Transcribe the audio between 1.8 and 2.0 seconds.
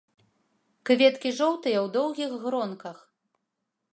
ў